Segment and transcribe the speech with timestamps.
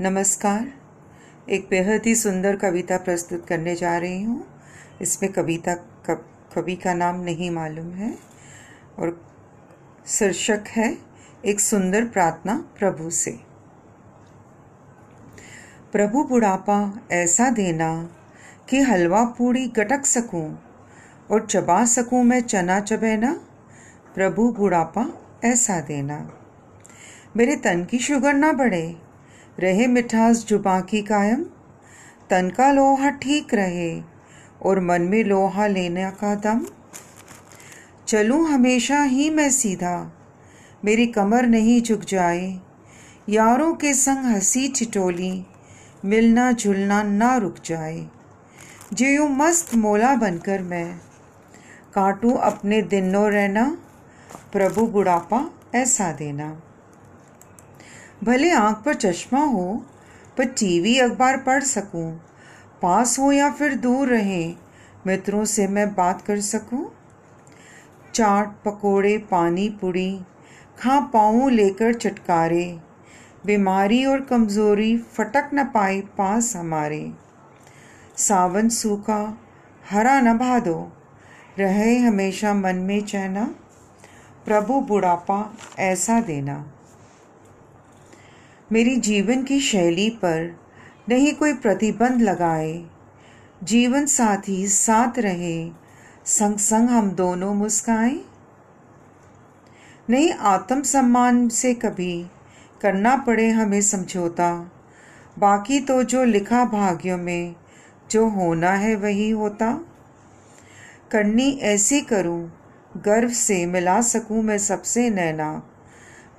[0.00, 0.68] नमस्कार।
[1.48, 4.44] एक बेहद ही सुंदर कविता प्रस्तुत करने जा रही हूँ।
[5.02, 5.74] इसमें कविता
[6.54, 8.12] कवि का नाम नहीं मालूम है
[8.98, 9.20] और
[10.08, 10.96] शीर्षक है,
[11.44, 13.30] एक सुंदर प्रार्थना प्रभु से।
[15.92, 17.92] प्रभु बुढ़ापा, ऐसा देना
[18.70, 20.58] कि हलवा पूड़ी गटक सकूँ
[21.30, 23.32] और चबा सकूँ मैं चना चबेना
[24.14, 25.08] प्रभु बुढ़ापा,
[25.44, 26.28] ऐसा देना।
[27.36, 28.86] मेरे तन की शुगर ना बढ़े
[29.58, 31.44] रहे मिठास जुबा की कायम।
[32.30, 34.02] तन का लोहा ठीक रहे
[34.62, 36.66] और मन में लोहा लेने का दम।
[38.08, 40.12] चलूँ हमेशा ही मैं सीधा,
[40.84, 42.60] मेरी कमर नहीं झुक जाए।
[43.28, 45.46] यारों के संग हँसी चिटोली
[46.04, 48.06] मिलना जुलना ना रुक जाए।
[48.92, 50.98] जो यूँ मस्त मोला बनकर मैं,
[51.94, 53.78] काटूं अपने दिनों रहना,
[54.52, 56.62] प्रभु बुढ़ापा ऐसा देना।
[58.24, 59.84] भले आँख पर चश्मा हो,
[60.38, 62.20] पर टीवी अखबार पढ़ सकूँ,
[62.82, 64.54] पास हो या फिर दूर रहे,
[65.06, 66.92] मित्रों से मैं बात कर सकूँ?
[68.14, 70.20] चाट, पकोड़े, पानी पुड़ी,
[70.78, 72.80] खा पाऊँ लेकर चटकारे,
[73.46, 77.12] बीमारी और कमज़ोरी फटक न पाए पास हमारे।
[78.16, 79.38] सावन सूखा,
[79.90, 80.92] हरा न भादो,
[81.58, 83.54] रहे हमेशा मन में चहना
[84.44, 86.72] प्रभु बुढ़ापा ऐसा देना।
[88.72, 90.60] मेरी जीवन की शैली पर
[91.08, 92.84] नहीं कोई प्रतिबंध लगाए।
[93.64, 95.70] जीवन साथी साथ रहे,
[96.24, 98.20] संग संग हम दोनों मुस्काएँ।
[100.10, 102.26] नहीं आत्म सम्मान से कभी
[102.82, 104.72] करना पड़े हमें समझौता।
[105.38, 107.54] बाकी तो जो लिखा भाग्यों में,
[108.10, 109.84] जो होना है वही होता।
[111.10, 112.52] करनी ऐसी करूँ,
[112.96, 115.62] गर्व से मिला सकूँ मैं सबसे नैना।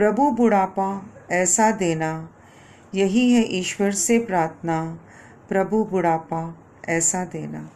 [0.00, 2.28] प्रभु बुढ़ापा ऐसा देना।
[2.94, 4.98] यही है ईश्वर से प्रार्थना।
[5.48, 7.70] प्रभु बुढ़ापा ऐसा देना।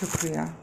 [0.00, 0.54] शुक्रिया।